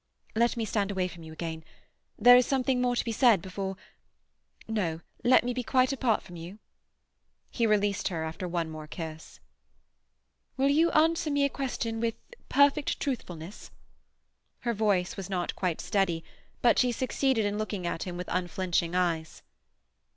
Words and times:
"Let 0.33 0.57
me 0.57 0.65
stand 0.65 0.89
away 0.89 1.07
from 1.07 1.21
you 1.21 1.31
again. 1.31 1.63
There 2.17 2.35
is 2.35 2.47
something 2.47 2.81
more 2.81 2.95
to 2.95 3.05
be 3.05 3.11
said 3.11 3.39
before—No, 3.39 5.01
let 5.23 5.43
me 5.43 5.53
be 5.53 5.61
quite 5.61 5.93
apart 5.93 6.23
from 6.23 6.37
you." 6.37 6.57
He 7.51 7.67
released 7.67 8.07
her 8.07 8.23
after 8.23 8.47
one 8.47 8.67
more 8.71 8.87
kiss. 8.87 9.39
"Will 10.57 10.69
you 10.69 10.89
answer 10.93 11.29
me 11.29 11.43
a 11.45 11.49
question 11.49 11.99
with 11.99 12.15
perfect 12.49 12.99
truthfulness?" 12.99 13.69
Her 14.61 14.73
voice 14.73 15.15
was 15.17 15.29
not 15.29 15.55
quite 15.55 15.79
steady, 15.79 16.23
but 16.63 16.79
she 16.79 16.91
succeeded 16.91 17.45
in 17.45 17.59
looking 17.59 17.85
at 17.85 18.01
him 18.01 18.17
with 18.17 18.27
unflinching 18.31 18.95
eyes. 18.95 19.43